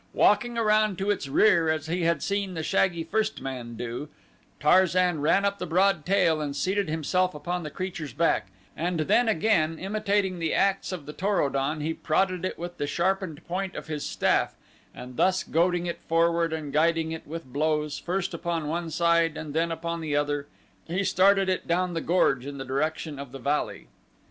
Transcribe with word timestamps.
Walking 0.15 0.57
around 0.57 0.97
to 0.97 1.11
its 1.11 1.27
rear 1.27 1.69
as 1.69 1.85
he 1.85 2.01
had 2.01 2.23
seen 2.23 2.55
the 2.55 2.63
shaggy 2.63 3.03
first 3.03 3.39
man 3.39 3.75
do, 3.75 4.09
Tarzan 4.59 5.21
ran 5.21 5.45
up 5.45 5.59
the 5.59 5.67
broad 5.67 6.07
tail 6.07 6.41
and 6.41 6.55
seated 6.55 6.89
himself 6.89 7.35
upon 7.35 7.61
the 7.61 7.69
creature's 7.69 8.11
back, 8.11 8.47
and 8.75 9.01
then 9.01 9.29
again 9.29 9.77
imitating 9.77 10.39
the 10.39 10.55
acts 10.55 10.91
of 10.91 11.05
the 11.05 11.13
Tor 11.13 11.41
o 11.41 11.49
don 11.49 11.81
he 11.81 11.93
prodded 11.93 12.43
it 12.45 12.57
with 12.57 12.79
the 12.79 12.87
sharpened 12.87 13.47
point 13.47 13.75
of 13.75 13.85
his 13.85 14.03
staff, 14.03 14.55
and 14.95 15.17
thus 15.17 15.43
goading 15.43 15.85
it 15.85 15.99
forward 16.09 16.51
and 16.51 16.73
guiding 16.73 17.11
it 17.11 17.27
with 17.27 17.45
blows, 17.53 17.99
first 17.99 18.33
upon 18.33 18.67
one 18.67 18.89
side 18.89 19.37
and 19.37 19.53
then 19.53 19.71
upon 19.71 20.01
the 20.01 20.15
other, 20.15 20.47
he 20.87 21.03
started 21.03 21.47
it 21.47 21.67
down 21.67 21.93
the 21.93 22.01
gorge 22.01 22.43
in 22.47 22.57
the 22.57 22.65
direction 22.65 23.19
of 23.19 23.31
the 23.31 23.37
valley. 23.37 23.87